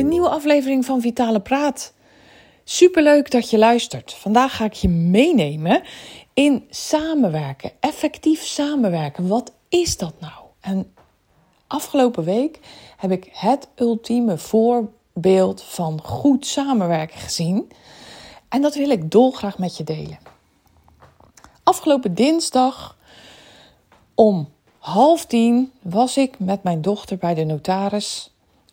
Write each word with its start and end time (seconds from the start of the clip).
een 0.00 0.08
nieuwe 0.08 0.28
aflevering 0.28 0.84
van 0.84 1.00
Vitale 1.00 1.40
Praat. 1.40 1.92
Superleuk 2.64 3.30
dat 3.30 3.50
je 3.50 3.58
luistert. 3.58 4.12
Vandaag 4.12 4.56
ga 4.56 4.64
ik 4.64 4.72
je 4.72 4.88
meenemen 4.88 5.82
in 6.34 6.66
samenwerken, 6.70 7.72
effectief 7.80 8.42
samenwerken. 8.42 9.28
Wat 9.28 9.52
is 9.68 9.96
dat 9.96 10.14
nou? 10.20 10.42
En 10.60 10.94
afgelopen 11.66 12.24
week 12.24 12.58
heb 12.96 13.10
ik 13.10 13.28
het 13.32 13.68
ultieme 13.76 14.38
voorbeeld 14.38 15.62
van 15.62 16.00
goed 16.02 16.46
samenwerken 16.46 17.18
gezien. 17.18 17.70
En 18.48 18.62
dat 18.62 18.74
wil 18.74 18.90
ik 18.90 19.10
dolgraag 19.10 19.58
met 19.58 19.76
je 19.76 19.84
delen. 19.84 20.18
Afgelopen 21.62 22.14
dinsdag 22.14 22.96
om 24.14 24.48
half 24.78 25.26
tien 25.26 25.72
was 25.82 26.16
ik 26.16 26.38
met 26.38 26.62
mijn 26.62 26.82
dochter 26.82 27.16
bij 27.18 27.34
de 27.34 27.44
notaris, 27.44 28.29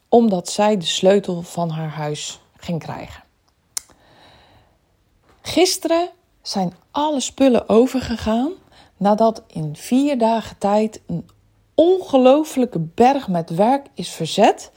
omdat 0.10 0.50
zij 0.50 0.78
de 0.78 0.86
sleutel 0.86 1.42
van 1.42 1.70
haar 1.70 1.90
huis 1.90 2.40
ging 2.58 2.80
krijgen. 2.80 3.24
Gisteren 5.42 6.10
zijn 6.42 6.74
alle 6.92 7.20
spullen 7.20 7.70
overgegaan 7.70 8.52
nadat 8.98 9.44
in 9.48 9.76
vier 9.76 10.18
dagen 10.18 10.58
tijd 10.58 11.02
een 11.08 11.30
ongelofelijke 11.76 12.80
berg 12.80 13.28
met 13.28 13.50
werk 13.50 13.88
is 13.94 14.10
verzet 14.10 14.72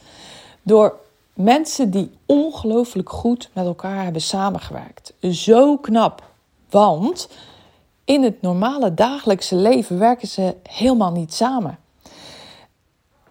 door 0.61 0.99
mensen 1.33 1.91
die 1.91 2.11
ongelooflijk 2.25 3.09
goed 3.09 3.49
met 3.53 3.65
elkaar 3.65 4.03
hebben 4.03 4.21
samengewerkt. 4.21 5.13
Zo 5.21 5.77
knap, 5.77 6.23
want 6.69 7.29
in 8.05 8.23
het 8.23 8.41
normale 8.41 8.93
dagelijkse 8.93 9.55
leven 9.55 9.99
werken 9.99 10.27
ze 10.27 10.55
helemaal 10.63 11.11
niet 11.11 11.33
samen. 11.33 11.79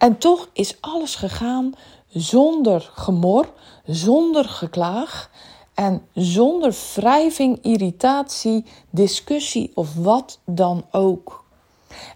En 0.00 0.18
toch 0.18 0.48
is 0.52 0.76
alles 0.80 1.14
gegaan 1.14 1.74
zonder 2.08 2.90
gemor, 2.94 3.52
zonder 3.84 4.44
geklaag 4.44 5.30
en 5.74 6.02
zonder 6.14 6.76
wrijving, 6.94 7.58
irritatie, 7.62 8.64
discussie 8.90 9.70
of 9.74 9.94
wat 9.94 10.38
dan 10.44 10.84
ook. 10.90 11.44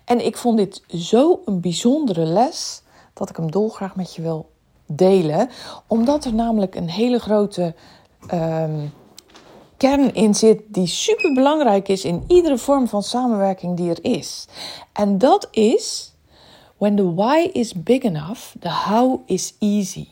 En 0.04 0.24
ik 0.24 0.36
vond 0.36 0.56
dit 0.56 0.82
zo 0.88 1.40
een 1.44 1.60
bijzondere 1.60 2.24
les 2.24 2.82
dat 3.12 3.30
ik 3.30 3.36
hem 3.36 3.50
dolgraag 3.50 3.96
met 3.96 4.14
je 4.14 4.22
wil 4.22 4.50
delen, 4.86 5.50
omdat 5.86 6.24
er 6.24 6.34
namelijk 6.34 6.74
een 6.74 6.90
hele 6.90 7.18
grote 7.18 7.74
um, 8.32 8.92
kern 9.76 10.14
in 10.14 10.34
zit 10.34 10.60
die 10.68 10.86
super 10.86 11.34
belangrijk 11.34 11.88
is 11.88 12.04
in 12.04 12.24
iedere 12.28 12.58
vorm 12.58 12.88
van 12.88 13.02
samenwerking 13.02 13.76
die 13.76 13.90
er 13.90 14.04
is. 14.04 14.46
En 14.92 15.18
dat 15.18 15.48
is 15.50 16.13
when 16.84 16.96
the 16.96 17.14
why 17.14 17.50
is 17.52 17.72
big 17.72 18.04
enough, 18.04 18.40
the 18.60 18.68
how 18.68 19.22
is 19.26 19.54
easy. 19.58 20.08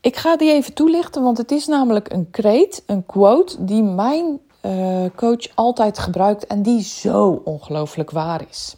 Ik 0.00 0.16
ga 0.16 0.36
die 0.36 0.52
even 0.52 0.74
toelichten, 0.74 1.22
want 1.22 1.38
het 1.38 1.50
is 1.50 1.66
namelijk 1.66 2.12
een 2.12 2.30
kreet, 2.30 2.82
een 2.86 3.06
quote 3.06 3.64
die 3.64 3.82
mijn 3.82 4.40
uh, 4.62 5.04
coach 5.16 5.54
altijd 5.54 5.98
gebruikt 5.98 6.46
en 6.46 6.62
die 6.62 6.82
zo 6.82 7.42
ongelooflijk 7.44 8.10
waar 8.10 8.44
is. 8.48 8.76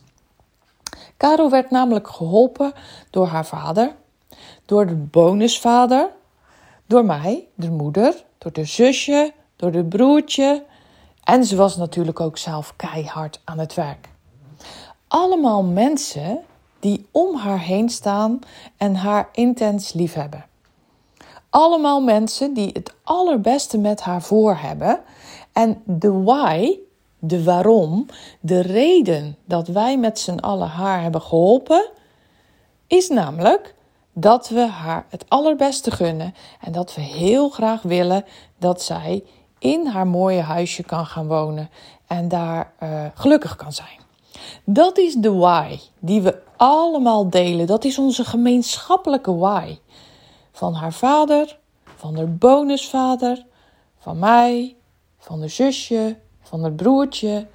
Caro 1.17 1.51
werd 1.51 1.71
namelijk 1.71 2.09
geholpen 2.09 2.73
door 3.11 3.27
haar 3.27 3.47
vader, 3.47 3.95
door 4.67 4.87
de 4.87 4.95
bonusvader, 4.95 6.11
door 6.87 7.05
mij, 7.05 7.47
de 7.55 7.71
moeder, 7.71 8.25
door 8.39 8.53
de 8.53 8.65
zusje, 8.65 9.33
door 9.57 9.73
de 9.73 9.85
broertje. 9.85 10.65
En 11.25 11.45
ze 11.45 11.57
was 11.57 11.77
natuurlijk 11.77 12.21
ook 12.21 12.39
zelf 12.39 12.77
keihard 12.77 13.41
aan 13.45 13.59
het 13.59 13.75
werk. 13.75 14.12
Allemaal 15.13 15.63
mensen 15.63 16.41
die 16.81 17.07
om 17.11 17.37
haar 17.37 17.61
heen 17.61 17.89
staan 17.89 18.39
en 18.77 18.95
haar 18.95 19.29
intens 19.33 19.93
liefhebben. 19.93 20.45
Allemaal 21.51 22.01
mensen 22.01 22.55
die 22.55 22.71
het 22.73 22.95
allerbeste 23.03 23.79
met 23.79 24.01
haar 24.01 24.23
voor 24.23 24.55
hebben. 24.57 25.01
En 25.53 25.83
de 25.85 26.13
why, 26.23 26.79
de 27.19 27.45
waarom, 27.45 28.07
de 28.41 28.61
reden 28.61 29.37
dat 29.45 29.69
wij 29.69 29.99
met 29.99 30.19
z'n 30.19 30.39
allen 30.39 30.69
haar 30.69 31.03
hebben 31.03 31.23
geholpen, 31.23 31.91
is 32.87 33.09
namelijk 33.09 33.75
dat 34.13 34.49
we 34.49 34.67
haar 34.67 35.07
het 35.09 35.25
allerbeste 35.29 35.91
gunnen 35.91 36.35
en 36.61 36.73
dat 36.73 36.95
we 36.95 37.01
heel 37.01 37.49
graag 37.49 37.83
willen 37.83 38.25
dat 38.59 38.83
zij 38.83 39.25
in 39.59 39.87
haar 39.87 40.07
mooie 40.07 40.43
huisje 40.43 40.83
kan 40.83 41.07
gaan 41.07 41.27
wonen 41.27 41.71
en 42.07 42.29
daar 42.29 42.73
uh, 42.83 43.05
gelukkig 43.15 43.57
kan 43.57 43.73
zijn. 43.73 44.02
Dat 44.65 44.99
is 44.99 45.15
de 45.15 45.33
why 45.33 45.79
die 45.99 46.21
we 46.21 46.43
allemaal 46.57 47.31
delen. 47.31 47.67
Dat 47.67 47.85
is 47.85 47.99
onze 47.99 48.25
gemeenschappelijke 48.25 49.37
why. 49.37 49.79
Van 50.53 50.75
haar 50.75 50.93
vader, 50.93 51.59
van 51.97 52.17
haar 52.17 52.35
bonusvader, 52.35 53.47
van 53.99 54.19
mij, 54.19 54.77
van 55.19 55.41
haar 55.41 55.51
zusje, 55.51 56.17
van 56.43 56.61
haar 56.61 56.73
broertje, 56.73 57.47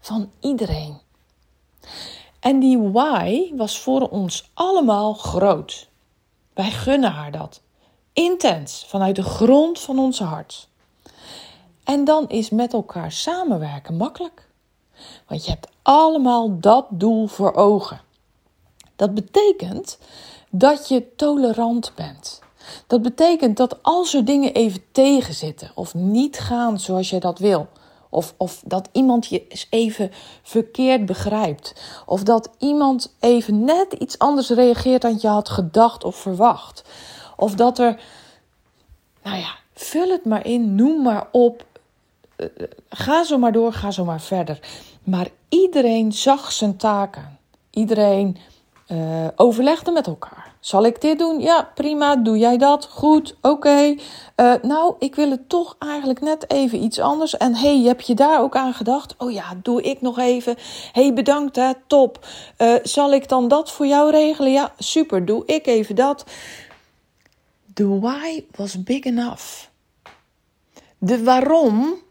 van 0.00 0.30
iedereen. 0.40 0.98
En 2.40 2.58
die 2.58 2.78
why 2.78 3.52
was 3.56 3.78
voor 3.78 4.08
ons 4.08 4.50
allemaal 4.54 5.14
groot. 5.14 5.88
Wij 6.52 6.70
gunnen 6.70 7.10
haar 7.10 7.32
dat. 7.32 7.60
Intens, 8.12 8.84
vanuit 8.88 9.16
de 9.16 9.22
grond 9.22 9.80
van 9.80 9.98
ons 9.98 10.18
hart. 10.18 10.68
En 11.84 12.04
dan 12.04 12.28
is 12.28 12.50
met 12.50 12.72
elkaar 12.72 13.12
samenwerken 13.12 13.96
makkelijk. 13.96 14.48
Want 15.28 15.44
je 15.44 15.50
hebt 15.50 15.68
allemaal 15.82 16.60
dat 16.60 16.86
doel 16.90 17.26
voor 17.26 17.54
ogen. 17.54 18.00
Dat 18.96 19.14
betekent 19.14 19.98
dat 20.50 20.88
je 20.88 21.14
tolerant 21.16 21.92
bent. 21.94 22.42
Dat 22.86 23.02
betekent 23.02 23.56
dat 23.56 23.82
als 23.82 24.14
er 24.14 24.24
dingen 24.24 24.52
even 24.52 24.82
tegenzitten 24.92 25.70
of 25.74 25.94
niet 25.94 26.38
gaan 26.38 26.80
zoals 26.80 27.10
je 27.10 27.20
dat 27.20 27.38
wil, 27.38 27.68
of, 28.14 28.34
of 28.36 28.62
dat 28.64 28.88
iemand 28.92 29.26
je 29.26 29.46
eens 29.48 29.66
even 29.70 30.10
verkeerd 30.42 31.06
begrijpt. 31.06 31.74
Of 32.06 32.22
dat 32.22 32.50
iemand 32.58 33.14
even 33.20 33.64
net 33.64 33.92
iets 33.92 34.18
anders 34.18 34.48
reageert 34.48 35.02
dan 35.02 35.18
je 35.20 35.28
had 35.28 35.48
gedacht 35.48 36.04
of 36.04 36.16
verwacht. 36.16 36.84
Of 37.36 37.54
dat 37.54 37.78
er, 37.78 38.00
nou 39.22 39.38
ja, 39.38 39.54
vul 39.74 40.08
het 40.08 40.24
maar 40.24 40.46
in, 40.46 40.74
noem 40.74 41.02
maar 41.02 41.28
op. 41.32 41.64
Eh, 42.36 42.46
eh, 42.56 42.68
ga 42.88 43.24
zo 43.24 43.38
maar 43.38 43.52
door, 43.52 43.72
ga 43.72 43.90
zo 43.90 44.04
maar 44.04 44.20
verder. 44.20 44.58
Maar 45.04 45.28
iedereen 45.48 46.12
zag 46.12 46.52
zijn 46.52 46.76
taken. 46.76 47.38
Iedereen 47.70 48.36
uh, 48.88 49.26
overlegde 49.36 49.90
met 49.90 50.06
elkaar. 50.06 50.52
Zal 50.60 50.84
ik 50.84 51.00
dit 51.00 51.18
doen? 51.18 51.40
Ja, 51.40 51.70
prima. 51.74 52.16
Doe 52.16 52.38
jij 52.38 52.56
dat? 52.58 52.88
Goed, 52.90 53.36
oké. 53.40 53.94
Eh, 54.34 54.54
nou, 54.62 54.94
ik 54.98 55.14
wil 55.14 55.30
het 55.30 55.48
toch 55.48 55.76
eigenlijk 55.78 56.20
net 56.20 56.50
even 56.50 56.82
iets 56.82 56.98
anders. 56.98 57.36
En 57.36 57.54
hey, 57.54 57.80
heb 57.80 58.00
je 58.00 58.14
daar 58.14 58.40
ook 58.40 58.56
aan 58.56 58.74
gedacht? 58.74 59.14
Oh 59.18 59.32
ja, 59.32 59.44
doe 59.62 59.82
ik 59.82 60.00
nog 60.00 60.18
even. 60.18 60.56
hey, 60.92 61.12
bedankt 61.12 61.56
hè, 61.56 61.72
top. 61.86 62.26
Zal 62.82 63.12
ik 63.12 63.28
dan 63.28 63.48
dat 63.48 63.70
voor 63.70 63.86
jou 63.86 64.10
regelen? 64.10 64.52
Ja, 64.52 64.72
super. 64.78 65.24
Doe 65.24 65.42
ik 65.46 65.66
even 65.66 65.94
dat. 65.94 66.24
De 67.74 67.98
why 67.98 68.44
was 68.56 68.82
big 68.82 69.04
enough. 69.04 69.64
De 70.98 71.24
waarom 71.24 72.02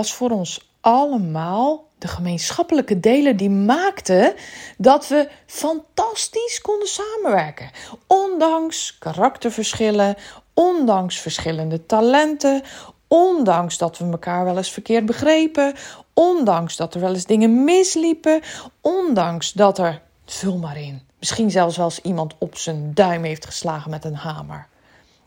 was 0.00 0.14
voor 0.14 0.30
ons 0.30 0.70
allemaal 0.80 1.84
de 1.98 2.08
gemeenschappelijke 2.08 3.00
delen 3.00 3.36
die 3.36 3.50
maakten 3.50 4.34
dat 4.78 5.08
we 5.08 5.28
fantastisch 5.46 6.60
konden 6.62 6.88
samenwerken. 6.88 7.70
Ondanks 8.06 8.98
karakterverschillen, 8.98 10.16
ondanks 10.54 11.18
verschillende 11.18 11.86
talenten, 11.86 12.62
ondanks 13.08 13.78
dat 13.78 13.98
we 13.98 14.04
elkaar 14.04 14.44
wel 14.44 14.56
eens 14.56 14.70
verkeerd 14.70 15.06
begrepen, 15.06 15.74
ondanks 16.14 16.76
dat 16.76 16.94
er 16.94 17.00
wel 17.00 17.14
eens 17.14 17.26
dingen 17.26 17.64
misliepen, 17.64 18.40
ondanks 18.80 19.52
dat 19.52 19.78
er, 19.78 20.02
vul 20.26 20.56
maar 20.56 20.80
in, 20.80 21.02
misschien 21.18 21.50
zelfs 21.50 21.78
als 21.78 22.00
iemand 22.00 22.34
op 22.38 22.56
zijn 22.56 22.94
duim 22.94 23.24
heeft 23.24 23.46
geslagen 23.46 23.90
met 23.90 24.04
een 24.04 24.16
hamer. 24.16 24.66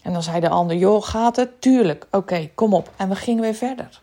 En 0.01 0.13
dan 0.13 0.23
zei 0.23 0.39
de 0.39 0.49
ander, 0.49 0.75
joh, 0.77 1.03
gaat 1.03 1.35
het? 1.35 1.61
Tuurlijk, 1.61 2.07
oké, 2.11 2.49
kom 2.55 2.73
op. 2.73 2.91
En 2.95 3.09
we 3.09 3.15
gingen 3.15 3.41
weer 3.41 3.55
verder. 3.55 4.01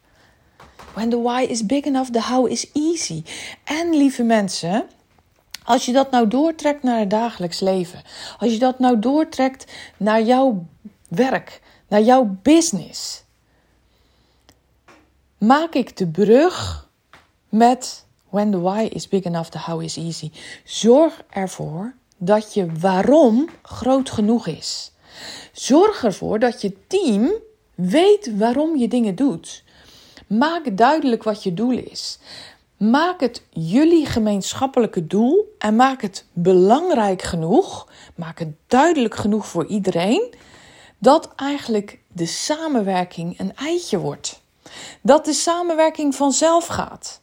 When 0.94 1.10
the 1.10 1.18
why 1.18 1.42
is 1.42 1.66
big 1.66 1.86
enough, 1.86 2.10
the 2.10 2.20
how 2.20 2.50
is 2.50 2.70
easy. 2.72 3.22
En 3.64 3.96
lieve 3.96 4.22
mensen, 4.22 4.88
als 5.64 5.84
je 5.84 5.92
dat 5.92 6.10
nou 6.10 6.28
doortrekt 6.28 6.82
naar 6.82 6.98
het 6.98 7.10
dagelijks 7.10 7.60
leven, 7.60 8.02
als 8.38 8.52
je 8.52 8.58
dat 8.58 8.78
nou 8.78 8.98
doortrekt 8.98 9.72
naar 9.96 10.22
jouw 10.22 10.66
werk, 11.08 11.60
naar 11.88 12.02
jouw 12.02 12.36
business, 12.42 13.22
maak 15.38 15.74
ik 15.74 15.96
de 15.96 16.06
brug 16.06 16.88
met 17.48 18.04
when 18.28 18.50
the 18.50 18.60
why 18.60 18.88
is 18.92 19.08
big 19.08 19.24
enough, 19.24 19.50
the 19.50 19.58
how 19.58 19.82
is 19.82 19.96
easy. 19.96 20.30
Zorg 20.64 21.22
ervoor 21.30 21.94
dat 22.16 22.54
je 22.54 22.72
waarom 22.80 23.48
groot 23.62 24.10
genoeg 24.10 24.46
is. 24.46 24.92
Zorg 25.52 26.04
ervoor 26.04 26.38
dat 26.38 26.60
je 26.60 26.76
team 26.86 27.32
weet 27.74 28.36
waarom 28.36 28.76
je 28.76 28.88
dingen 28.88 29.14
doet. 29.14 29.62
Maak 30.38 30.76
duidelijk 30.76 31.22
wat 31.22 31.42
je 31.42 31.54
doel 31.54 31.78
is. 31.78 32.18
Maak 32.76 33.20
het 33.20 33.42
jullie 33.50 34.06
gemeenschappelijke 34.06 35.06
doel 35.06 35.54
en 35.58 35.76
maak 35.76 36.02
het 36.02 36.24
belangrijk 36.32 37.22
genoeg, 37.22 37.88
maak 38.14 38.38
het 38.38 38.48
duidelijk 38.66 39.14
genoeg 39.14 39.46
voor 39.46 39.66
iedereen, 39.66 40.34
dat 40.98 41.30
eigenlijk 41.36 41.98
de 42.08 42.26
samenwerking 42.26 43.40
een 43.40 43.56
eitje 43.56 43.98
wordt. 43.98 44.42
Dat 45.00 45.24
de 45.24 45.32
samenwerking 45.32 46.14
vanzelf 46.14 46.66
gaat. 46.66 47.20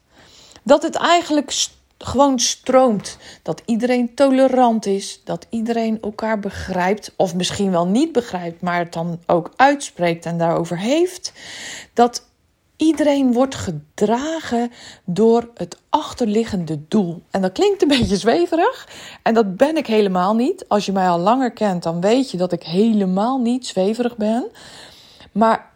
Dat 0.63 0.83
het 0.83 0.95
eigenlijk 0.95 1.51
gewoon 1.97 2.39
stroomt. 2.39 3.17
Dat 3.43 3.61
iedereen 3.65 4.15
tolerant 4.15 4.85
is. 4.85 5.21
Dat 5.23 5.45
iedereen 5.49 6.01
elkaar 6.01 6.39
begrijpt. 6.39 7.13
Of 7.15 7.35
misschien 7.35 7.71
wel 7.71 7.87
niet 7.87 8.11
begrijpt, 8.11 8.61
maar 8.61 8.79
het 8.79 8.93
dan 8.93 9.19
ook 9.25 9.51
uitspreekt 9.55 10.25
en 10.25 10.37
daarover 10.37 10.79
heeft. 10.79 11.33
Dat 11.93 12.26
Iedereen 12.77 13.33
wordt 13.33 13.55
gedragen 13.55 14.71
door 15.05 15.49
het 15.53 15.77
achterliggende 15.89 16.87
doel. 16.87 17.21
En 17.31 17.41
dat 17.41 17.51
klinkt 17.51 17.81
een 17.81 17.87
beetje 17.99 18.17
zweverig. 18.17 18.87
En 19.23 19.33
dat 19.33 19.55
ben 19.57 19.77
ik 19.77 19.87
helemaal 19.87 20.35
niet. 20.35 20.65
Als 20.67 20.85
je 20.85 20.91
mij 20.91 21.09
al 21.09 21.19
langer 21.19 21.51
kent, 21.51 21.83
dan 21.83 22.01
weet 22.01 22.31
je 22.31 22.37
dat 22.37 22.51
ik 22.51 22.63
helemaal 22.63 23.37
niet 23.37 23.67
zweverig 23.67 24.17
ben. 24.17 24.45
Maar 25.31 25.71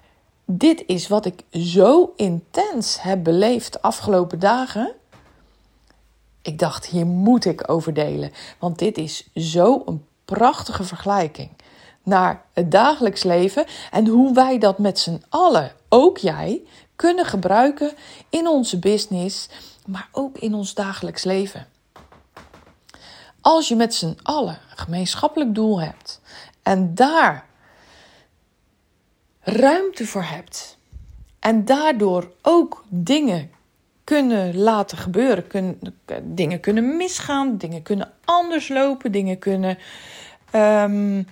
dit 0.46 0.84
is 0.86 1.08
wat 1.08 1.26
ik 1.26 1.44
zo 1.52 2.14
intens 2.16 3.02
heb 3.02 3.24
beleefd 3.24 3.74
de 3.74 3.82
afgelopen 3.82 4.40
dagen. 4.40 4.94
Ik 6.42 6.60
dacht, 6.60 6.86
hier 6.86 7.06
moet 7.06 7.46
ik 7.46 7.70
over 7.70 7.94
delen. 7.94 8.32
Want 8.60 8.80
dit 8.80 8.98
is 8.98 9.30
zo 9.36 9.82
een 9.86 10.06
prachtige 10.26 10.84
vergelijking 10.84 11.50
naar 12.04 12.46
het 12.54 12.72
dagelijks 12.72 13.24
leven 13.24 13.66
en 13.92 14.08
hoe 14.08 14.34
wij 14.34 14.58
dat 14.58 14.78
met 14.78 15.00
z'n 15.00 15.24
allen, 15.30 15.72
ook 15.90 16.18
jij, 16.18 16.62
kunnen 16.96 17.26
gebruiken 17.26 17.92
in 18.30 18.48
onze 18.48 18.80
business, 18.80 19.50
maar 19.86 20.10
ook 20.12 20.38
in 20.38 20.54
ons 20.54 20.74
dagelijks 20.74 21.24
leven. 21.24 21.68
Als 23.42 23.68
je 23.68 23.76
met 23.76 23.94
z'n 23.96 24.18
allen 24.24 24.60
een 24.72 24.78
gemeenschappelijk 24.78 25.56
doel 25.56 25.82
hebt 25.82 26.22
en 26.64 26.96
daar 26.96 27.46
ruimte 29.40 30.06
voor 30.06 30.24
hebt 30.24 30.78
en 31.40 31.66
daardoor 31.66 32.32
ook 32.42 32.84
dingen 32.90 33.52
kunnen 34.04 34.58
laten 34.58 34.98
gebeuren, 34.98 35.48
kunnen, 35.48 35.80
dingen 36.24 36.60
kunnen 36.60 36.98
misgaan, 36.98 37.58
dingen 37.58 37.82
kunnen 37.82 38.12
anders 38.26 38.68
lopen, 38.68 39.12
dingen 39.12 39.40
kunnen 39.40 39.78
um, 40.56 41.28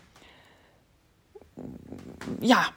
ja, 2.40 2.74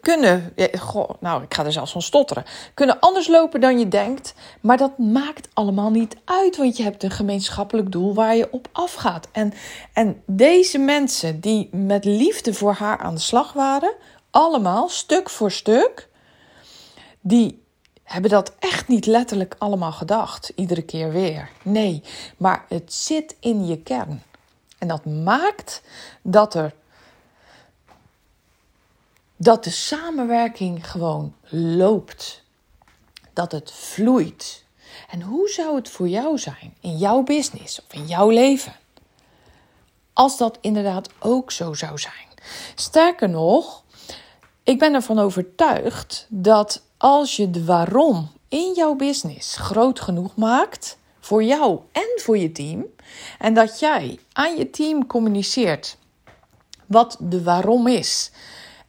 kunnen, 0.00 0.52
goh, 0.78 1.10
nou 1.20 1.42
ik 1.42 1.54
ga 1.54 1.64
er 1.64 1.72
zelfs 1.72 1.92
van 1.92 2.02
stotteren, 2.02 2.44
kunnen 2.74 3.00
anders 3.00 3.28
lopen 3.28 3.60
dan 3.60 3.78
je 3.78 3.88
denkt. 3.88 4.34
Maar 4.60 4.76
dat 4.76 4.98
maakt 4.98 5.48
allemaal 5.52 5.90
niet 5.90 6.16
uit, 6.24 6.56
want 6.56 6.76
je 6.76 6.82
hebt 6.82 7.02
een 7.02 7.10
gemeenschappelijk 7.10 7.92
doel 7.92 8.14
waar 8.14 8.36
je 8.36 8.52
op 8.52 8.68
afgaat. 8.72 9.28
En, 9.32 9.52
en 9.92 10.22
deze 10.26 10.78
mensen 10.78 11.40
die 11.40 11.68
met 11.72 12.04
liefde 12.04 12.54
voor 12.54 12.72
haar 12.72 12.98
aan 12.98 13.14
de 13.14 13.20
slag 13.20 13.52
waren, 13.52 13.94
allemaal 14.30 14.88
stuk 14.88 15.30
voor 15.30 15.50
stuk, 15.50 16.08
die 17.20 17.62
hebben 18.02 18.30
dat 18.30 18.54
echt 18.58 18.88
niet 18.88 19.06
letterlijk 19.06 19.54
allemaal 19.58 19.92
gedacht, 19.92 20.52
iedere 20.54 20.82
keer 20.82 21.12
weer. 21.12 21.50
Nee, 21.62 22.02
maar 22.36 22.64
het 22.68 22.92
zit 22.92 23.36
in 23.40 23.66
je 23.66 23.82
kern. 23.82 24.22
En 24.78 24.88
dat 24.88 25.04
maakt 25.04 25.82
dat 26.22 26.54
er 26.54 26.74
dat 29.42 29.64
de 29.64 29.70
samenwerking 29.70 30.90
gewoon 30.90 31.34
loopt. 31.50 32.42
Dat 33.32 33.52
het 33.52 33.72
vloeit. 33.72 34.64
En 35.10 35.22
hoe 35.22 35.48
zou 35.48 35.76
het 35.76 35.88
voor 35.88 36.08
jou 36.08 36.38
zijn 36.38 36.74
in 36.80 36.96
jouw 36.96 37.22
business 37.22 37.80
of 37.80 37.94
in 37.94 38.06
jouw 38.06 38.30
leven? 38.30 38.76
Als 40.12 40.36
dat 40.36 40.58
inderdaad 40.60 41.08
ook 41.18 41.52
zo 41.52 41.74
zou 41.74 41.98
zijn. 41.98 42.28
Sterker 42.74 43.28
nog, 43.28 43.84
ik 44.62 44.78
ben 44.78 44.94
ervan 44.94 45.18
overtuigd 45.18 46.26
dat 46.28 46.82
als 46.96 47.36
je 47.36 47.50
de 47.50 47.64
waarom 47.64 48.30
in 48.48 48.72
jouw 48.76 48.94
business 48.94 49.56
groot 49.56 50.00
genoeg 50.00 50.36
maakt, 50.36 50.98
voor 51.20 51.42
jou 51.42 51.80
en 51.92 52.08
voor 52.16 52.38
je 52.38 52.52
team, 52.52 52.86
en 53.38 53.54
dat 53.54 53.78
jij 53.78 54.18
aan 54.32 54.56
je 54.56 54.70
team 54.70 55.06
communiceert 55.06 55.98
wat 56.90 57.16
de 57.20 57.42
waarom 57.42 57.86
is, 57.86 58.30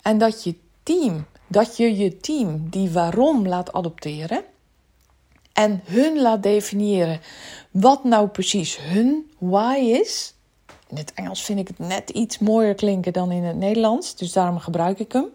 en 0.01 0.17
dat 0.17 0.43
je 0.43 0.55
team, 0.83 1.25
dat 1.47 1.77
je 1.77 1.97
je 1.97 2.17
team 2.17 2.69
die 2.69 2.89
waarom 2.89 3.47
laat 3.47 3.73
adopteren 3.73 4.43
en 5.53 5.81
hun 5.83 6.21
laat 6.21 6.43
definiëren 6.43 7.21
wat 7.71 8.03
nou 8.03 8.27
precies 8.27 8.77
hun 8.79 9.31
why 9.37 9.75
is. 9.77 10.33
In 10.87 10.97
het 10.97 11.13
Engels 11.13 11.41
vind 11.41 11.59
ik 11.59 11.67
het 11.67 11.79
net 11.79 12.09
iets 12.09 12.39
mooier 12.39 12.75
klinken 12.75 13.13
dan 13.13 13.31
in 13.31 13.43
het 13.43 13.55
Nederlands, 13.55 14.15
dus 14.15 14.31
daarom 14.31 14.59
gebruik 14.59 14.99
ik 14.99 15.11
hem. 15.11 15.27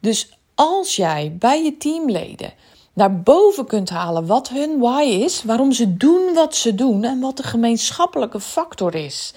Dus 0.00 0.38
als 0.54 0.96
jij 0.96 1.36
bij 1.38 1.64
je 1.64 1.76
teamleden 1.76 2.52
naar 2.92 3.20
boven 3.20 3.66
kunt 3.66 3.90
halen 3.90 4.26
wat 4.26 4.48
hun 4.48 4.78
why 4.78 5.02
is, 5.02 5.42
waarom 5.42 5.72
ze 5.72 5.96
doen 5.96 6.34
wat 6.34 6.56
ze 6.56 6.74
doen 6.74 7.04
en 7.04 7.20
wat 7.20 7.36
de 7.36 7.42
gemeenschappelijke 7.42 8.40
factor 8.40 8.94
is 8.94 9.34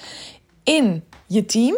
in 0.64 1.04
je 1.28 1.46
team, 1.46 1.78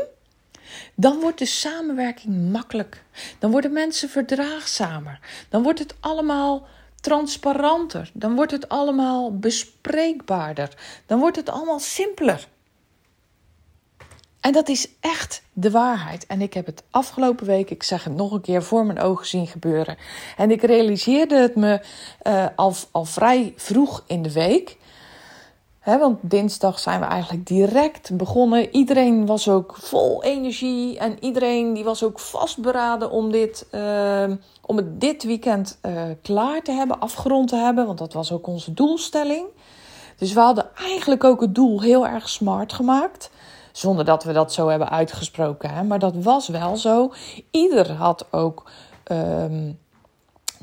dan 0.96 1.20
wordt 1.20 1.40
de 1.40 1.46
samenwerking 1.46 2.52
makkelijk. 2.52 3.04
Dan 3.40 3.52
worden 3.52 3.74
mensen 3.74 4.10
verdraagzamer. 4.10 5.20
Dan 5.50 5.64
wordt 5.64 5.80
het 5.80 5.96
allemaal 6.00 6.68
transparanter. 7.02 8.12
Dan 8.14 8.36
wordt 8.36 8.52
het 8.52 8.70
allemaal 8.70 9.38
bespreekbaarder. 9.38 10.70
Dan 11.06 11.20
wordt 11.20 11.36
het 11.36 11.50
allemaal 11.50 11.80
simpeler. 11.80 12.48
En 14.40 14.52
dat 14.52 14.70
is 14.70 14.90
echt 15.00 15.44
de 15.54 15.72
waarheid. 15.72 16.26
En 16.26 16.42
ik 16.42 16.54
heb 16.54 16.66
het 16.66 16.84
afgelopen 16.90 17.46
week, 17.46 17.70
ik 17.70 17.84
zeg 17.84 18.04
het 18.04 18.16
nog 18.16 18.32
een 18.32 18.42
keer, 18.42 18.64
voor 18.64 18.86
mijn 18.86 19.00
ogen 19.00 19.28
zien 19.28 19.48
gebeuren. 19.48 19.98
En 20.38 20.52
ik 20.52 20.62
realiseerde 20.62 21.36
het 21.36 21.56
me 21.56 21.82
uh, 22.24 22.46
al, 22.56 22.74
al 22.92 23.06
vrij 23.06 23.54
vroeg 23.56 24.04
in 24.08 24.22
de 24.22 24.32
week 24.32 24.78
want 25.84 26.18
dinsdag 26.22 26.80
zijn 26.80 27.00
we 27.00 27.06
eigenlijk 27.06 27.48
direct 27.48 28.18
begonnen. 28.18 28.76
Iedereen 28.76 29.26
was 29.26 29.50
ook 29.50 29.76
vol 29.80 30.24
energie 30.24 30.98
en 30.98 31.18
iedereen 31.20 31.74
die 31.74 31.84
was 31.84 32.04
ook 32.04 32.20
vastberaden 32.20 33.12
om, 33.12 33.32
dit, 33.32 33.68
uh, 33.72 34.32
om 34.62 34.78
het 34.78 35.02
dit 35.02 35.24
weekend 35.24 35.80
uh, 35.82 36.02
klaar 36.22 36.62
te 36.62 36.72
hebben, 36.72 37.00
afgerond 37.00 37.48
te 37.48 37.56
hebben. 37.56 37.86
Want 37.86 37.98
dat 37.98 38.14
was 38.14 38.32
ook 38.32 38.48
onze 38.48 38.74
doelstelling. 38.74 39.46
Dus 40.18 40.34
we 40.34 40.40
hadden 40.40 40.70
eigenlijk 40.76 41.24
ook 41.24 41.42
het 41.42 41.56
doel 41.56 41.82
heel 41.82 42.08
erg 42.08 42.30
smart 42.30 42.74
gemaakt. 42.74 43.32
Zonder 43.72 44.06
dat 44.06 44.24
we 44.24 44.34
dat 44.34 44.54
zo 44.54 44.68
hebben 44.68 44.90
uitgesproken. 44.90 45.70
Hè? 45.70 45.84
Maar 45.84 46.00
dat 46.00 46.16
was 46.16 46.48
wel 46.48 46.78
zo. 46.78 47.14
Ieder 47.52 47.92
had 47.92 48.26
ook 48.32 48.72
um, 49.12 49.80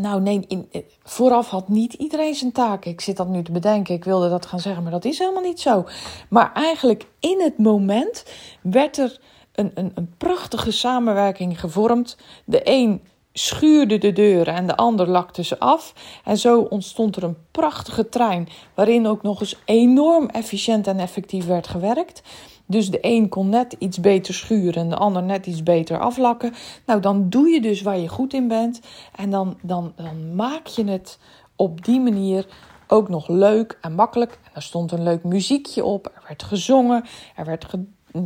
nou 0.00 0.21
nee, 0.21 0.66
eh, 0.71 0.83
vooraf 1.02 1.49
had 1.49 1.69
niet 1.69 1.92
iedereen 1.92 2.35
zijn 2.35 2.52
taak. 2.52 2.85
Ik 2.85 3.00
zit 3.00 3.16
dat 3.16 3.28
nu 3.28 3.42
te 3.42 3.52
bedenken. 3.52 3.95
Ik 3.95 4.04
wilde 4.04 4.28
dat 4.28 4.47
gaan 4.47 4.61
zeggen, 4.61 4.83
maar 4.83 4.92
dat 4.92 5.04
is 5.04 5.19
helemaal 5.19 5.42
niet 5.42 5.61
zo. 5.61 5.85
Maar 6.28 6.52
eigenlijk 6.52 7.07
in 7.21 7.40
het 7.40 7.59
moment 7.59 8.25
werd 8.62 8.99
er 8.99 9.21
een, 9.52 9.71
een, 9.75 9.92
een 9.95 10.14
prachtige 10.16 10.71
samenwerking 10.71 11.61
gevormd. 11.61 12.16
De 12.45 12.61
een 12.64 13.02
schuurde 13.33 13.99
de 13.99 14.13
deuren 14.13 14.55
en 14.55 14.67
de 14.67 14.77
ander 14.77 15.09
lakte 15.09 15.45
ze 15.45 15.59
af. 15.59 15.95
En 16.25 16.39
zo 16.39 16.61
ontstond 16.61 17.17
er 17.17 17.23
een 17.23 17.37
prachtige 17.51 18.09
trein 18.09 18.49
waarin 18.75 19.07
ook 19.07 19.23
nog 19.23 19.41
eens 19.41 19.57
enorm 19.65 20.29
efficiënt 20.29 20.87
en 20.87 20.99
effectief 20.99 21.47
werd 21.47 21.69
gewerkt. 21.69 22.23
Dus 22.67 22.91
de 22.91 22.99
een 23.01 23.29
kon 23.29 23.49
net 23.49 23.77
iets 23.79 24.01
beter 24.01 24.35
schuren 24.35 24.83
en 24.83 24.89
de 24.89 24.97
ander 24.97 25.23
net 25.23 25.47
iets 25.47 25.63
beter 25.63 25.99
aflakken. 25.99 26.55
Nou, 26.87 27.01
dan 27.01 27.29
doe 27.29 27.49
je 27.49 27.61
dus 27.61 27.83
waar 27.83 27.99
je 27.99 28.09
goed 28.09 28.35
in 28.35 28.49
bent. 28.49 28.81
En 29.17 29.31
dan, 29.31 29.59
dan, 29.63 29.93
dan 29.97 30.35
maak 30.35 30.67
je 30.67 30.85
het 30.85 31.19
op 31.57 31.85
die 31.85 32.01
manier 32.01 32.47
ook 32.87 33.09
nog 33.09 33.29
leuk 33.29 33.79
en 33.81 33.95
makkelijk. 33.95 34.39
En 34.45 34.51
er 34.55 34.63
stond 34.63 34.93
een 34.93 35.03
leuk 35.03 35.25
muziekje 35.25 35.85
op. 35.85 36.07
Er 36.07 36.23
werd 36.27 36.43
gezongen. 36.43 37.05
Er 37.37 37.45
werd 37.45 37.65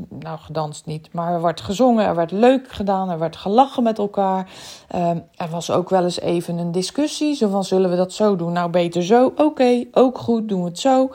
nou, 0.09 0.39
gedanst 0.39 0.87
niet, 0.87 1.13
maar 1.13 1.33
er 1.33 1.43
werd 1.43 1.61
gezongen. 1.61 2.05
Er 2.05 2.15
werd 2.15 2.31
leuk 2.31 2.73
gedaan. 2.73 3.11
Er 3.11 3.19
werd 3.19 3.37
gelachen 3.37 3.83
met 3.83 3.99
elkaar. 3.99 4.51
Ehm, 4.89 5.19
er 5.35 5.49
was 5.49 5.71
ook 5.71 5.91
wel 5.91 6.05
eens 6.05 6.21
even 6.21 6.59
een 6.59 6.73
discussie. 6.73 7.35
Zo 7.35 7.49
van, 7.49 7.65
zullen 7.65 7.91
we 7.91 7.97
dat 7.97 8.13
zo 8.13 8.37
doen? 8.37 8.53
Nou, 8.53 8.71
beter 8.71 9.03
zo. 9.03 9.33
Oké, 9.37 9.85
ook 9.93 10.19
goed, 10.19 10.49
doen 10.49 10.63
we 10.63 10.69
het 10.69 10.79
zo. 10.79 11.11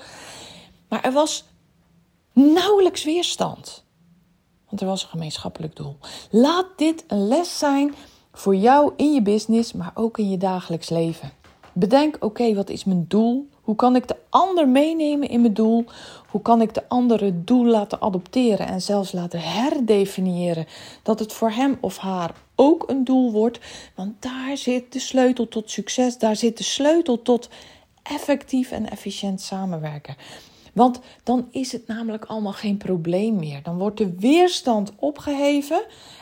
Maar 0.87 1.03
er 1.03 1.11
was 1.11 1.45
nauwelijks 2.33 3.03
weerstand. 3.03 3.83
Want 4.69 4.81
er 4.81 4.87
was 4.87 5.03
een 5.03 5.09
gemeenschappelijk 5.09 5.75
doel. 5.75 5.97
Laat 6.29 6.67
dit 6.75 7.03
een 7.07 7.27
les 7.27 7.57
zijn 7.57 7.93
voor 8.31 8.55
jou 8.55 8.93
in 8.95 9.13
je 9.13 9.21
business, 9.21 9.73
maar 9.73 9.91
ook 9.93 10.17
in 10.17 10.29
je 10.29 10.37
dagelijks 10.37 10.89
leven. 10.89 11.31
Bedenk, 11.73 12.17
oké, 12.19 12.53
wat 12.53 12.69
is 12.69 12.83
mijn 12.83 13.05
doel? 13.07 13.49
Hoe 13.69 13.77
kan 13.77 13.95
ik 13.95 14.07
de 14.07 14.15
ander 14.29 14.67
meenemen 14.67 15.29
in 15.29 15.41
mijn 15.41 15.53
doel? 15.53 15.85
Hoe 16.27 16.41
kan 16.41 16.61
ik 16.61 16.73
de 16.73 16.83
ander 16.87 17.23
het 17.23 17.47
doel 17.47 17.65
laten 17.65 18.01
adopteren 18.01 18.67
en 18.67 18.81
zelfs 18.81 19.11
laten 19.11 19.39
herdefiniëren 19.39 20.65
dat 21.03 21.19
het 21.19 21.33
voor 21.33 21.51
hem 21.51 21.77
of 21.81 21.97
haar 21.97 22.33
ook 22.55 22.83
een 22.87 23.03
doel 23.03 23.31
wordt? 23.31 23.59
Want 23.95 24.21
daar 24.21 24.57
zit 24.57 24.93
de 24.93 24.99
sleutel 24.99 25.47
tot 25.47 25.71
succes, 25.71 26.17
daar 26.17 26.35
zit 26.35 26.57
de 26.57 26.63
sleutel 26.63 27.21
tot 27.21 27.49
effectief 28.03 28.71
en 28.71 28.89
efficiënt 28.89 29.41
samenwerken. 29.41 30.15
Want 30.73 30.99
dan 31.23 31.47
is 31.51 31.71
het 31.71 31.87
namelijk 31.87 32.25
allemaal 32.25 32.53
geen 32.53 32.77
probleem 32.77 33.35
meer. 33.35 33.63
Dan 33.63 33.77
wordt 33.77 33.97
de 33.97 34.15
weerstand 34.15 34.91
opgeheven 34.95 35.81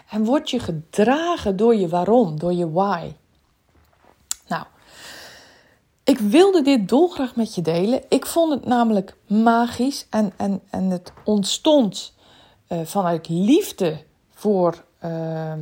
en 0.10 0.26
word 0.26 0.50
je 0.50 0.60
gedragen 0.60 1.58
door 1.58 1.76
je 1.76 1.88
waarom, 1.88 2.40
door 2.40 2.54
je 2.54 2.72
why. 2.72 3.12
Ik 6.08 6.20
wilde 6.20 6.62
dit 6.62 6.90
dolgraag 6.90 7.36
met 7.36 7.56
je 7.56 7.62
delen. 7.62 8.04
Ik 8.10 8.26
vond 8.26 8.54
het 8.54 8.66
namelijk 8.66 9.18
magisch 9.26 10.08
en, 10.10 10.34
en, 10.38 10.62
en 10.70 10.84
het 10.90 11.14
ontstond 11.24 12.14
uh, 12.70 12.82
vanuit 12.82 13.30
liefde 13.30 14.04
voor, 14.30 14.84
uh, 15.04 15.54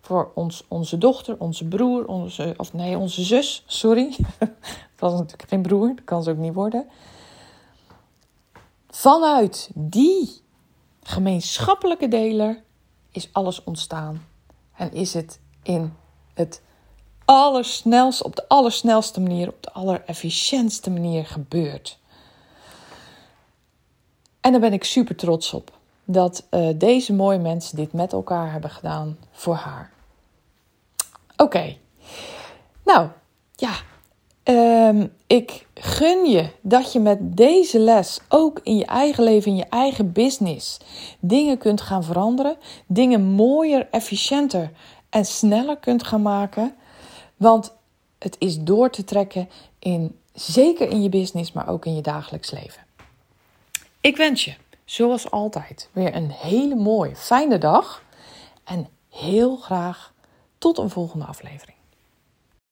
voor 0.00 0.30
ons, 0.34 0.64
onze 0.68 0.98
dochter, 0.98 1.38
onze 1.38 1.64
broer, 1.64 2.06
onze, 2.06 2.54
of 2.56 2.72
nee, 2.72 2.98
onze 2.98 3.22
zus, 3.22 3.64
sorry. 3.66 4.16
dat 4.38 4.48
was 4.98 5.12
natuurlijk 5.12 5.48
geen 5.48 5.62
broer, 5.62 5.88
dat 5.88 6.04
kan 6.04 6.22
ze 6.22 6.30
ook 6.30 6.36
niet 6.36 6.54
worden. 6.54 6.86
Vanuit 8.88 9.70
die 9.74 10.40
gemeenschappelijke 11.02 12.08
deler 12.08 12.62
is 13.10 13.28
alles 13.32 13.64
ontstaan. 13.64 14.26
En 14.74 14.92
is 14.92 15.14
het 15.14 15.40
in 15.62 15.92
het 16.34 16.62
allersnelst, 17.26 18.22
op 18.22 18.36
de 18.36 18.48
allersnelste 18.48 19.20
manier, 19.20 19.48
op 19.48 19.62
de 19.62 19.72
allerefficiëntste 19.72 20.90
manier 20.90 21.26
gebeurd. 21.26 21.98
En 24.40 24.52
daar 24.52 24.60
ben 24.60 24.72
ik 24.72 24.84
super 24.84 25.16
trots 25.16 25.52
op. 25.52 25.70
Dat 26.04 26.46
uh, 26.50 26.68
deze 26.74 27.12
mooie 27.12 27.38
mensen 27.38 27.76
dit 27.76 27.92
met 27.92 28.12
elkaar 28.12 28.52
hebben 28.52 28.70
gedaan 28.70 29.18
voor 29.32 29.54
haar. 29.54 29.90
Oké. 31.36 31.76
Nou, 32.84 33.08
ja. 33.56 33.72
Um, 34.88 35.12
ik 35.26 35.66
gun 35.74 36.24
je 36.24 36.50
dat 36.60 36.92
je 36.92 37.00
met 37.00 37.18
deze 37.36 37.78
les 37.78 38.20
ook 38.28 38.60
in 38.62 38.76
je 38.76 38.84
eigen 38.86 39.24
leven, 39.24 39.50
in 39.50 39.56
je 39.56 39.66
eigen 39.70 40.12
business, 40.12 40.78
dingen 41.20 41.58
kunt 41.58 41.80
gaan 41.80 42.04
veranderen. 42.04 42.56
Dingen 42.86 43.22
mooier, 43.22 43.88
efficiënter 43.90 44.70
en 45.10 45.24
sneller 45.24 45.76
kunt 45.76 46.06
gaan 46.06 46.22
maken. 46.22 46.74
Want 47.36 47.74
het 48.18 48.36
is 48.38 48.60
door 48.60 48.90
te 48.90 49.04
trekken 49.04 49.48
in, 49.78 50.18
zeker 50.32 50.88
in 50.88 51.02
je 51.02 51.08
business, 51.08 51.52
maar 51.52 51.68
ook 51.68 51.84
in 51.84 51.94
je 51.94 52.02
dagelijks 52.02 52.50
leven. 52.50 52.84
Ik 54.00 54.16
wens 54.16 54.44
je, 54.44 54.54
zoals 54.84 55.30
altijd, 55.30 55.88
weer 55.92 56.14
een 56.14 56.30
hele 56.30 56.74
mooie, 56.74 57.16
fijne 57.16 57.58
dag. 57.58 58.02
En 58.64 58.88
heel 59.10 59.56
graag 59.56 60.12
tot 60.58 60.78
een 60.78 60.90
volgende 60.90 61.24
aflevering. 61.24 61.75